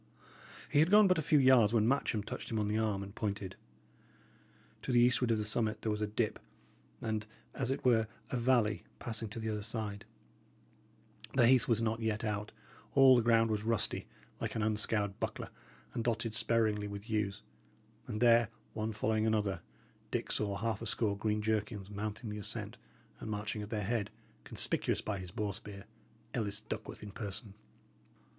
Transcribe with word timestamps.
He 0.67 0.79
had 0.79 0.89
gone 0.89 1.07
but 1.07 1.19
a 1.19 1.21
few 1.21 1.37
yards, 1.37 1.75
when 1.75 1.87
Matcham 1.87 2.23
touched 2.25 2.49
him 2.49 2.57
on 2.57 2.67
the 2.67 2.77
arm, 2.79 3.03
and 3.03 3.13
pointed. 3.13 3.55
To 4.81 4.91
the 4.91 4.99
eastward 4.99 5.29
of 5.29 5.37
the 5.37 5.45
summit 5.45 5.83
there 5.83 5.91
was 5.91 6.01
a 6.01 6.07
dip, 6.07 6.39
and, 7.01 7.27
as 7.53 7.69
it 7.69 7.85
were, 7.85 8.07
a 8.31 8.35
valley 8.37 8.83
passing 8.97 9.29
to 9.29 9.39
the 9.39 9.49
other 9.49 9.61
side; 9.61 10.05
the 11.35 11.45
heath 11.45 11.67
was 11.67 11.83
not 11.83 11.99
yet 11.99 12.23
out; 12.23 12.51
all 12.95 13.15
the 13.15 13.21
ground 13.21 13.51
was 13.51 13.61
rusty, 13.63 14.07
like 14.39 14.55
an 14.55 14.63
unscoured 14.63 15.19
buckler, 15.19 15.49
and 15.93 16.03
dotted 16.03 16.33
sparingly 16.33 16.87
with 16.87 17.07
yews; 17.07 17.43
and 18.07 18.19
there, 18.19 18.47
one 18.73 18.93
following 18.93 19.27
another, 19.27 19.61
Dick 20.09 20.31
saw 20.31 20.57
half 20.57 20.81
a 20.81 20.87
score 20.87 21.15
green 21.15 21.43
jerkins 21.43 21.91
mounting 21.91 22.31
the 22.31 22.39
ascent, 22.39 22.79
and 23.19 23.29
marching 23.29 23.61
at 23.61 23.69
their 23.69 23.83
head, 23.85 24.09
conspicuous 24.45 24.99
by 25.01 25.19
his 25.19 25.29
boar 25.29 25.53
spear, 25.53 25.85
Ellis 26.33 26.59
Duckworth 26.59 27.03
in 27.03 27.11
person. 27.11 27.53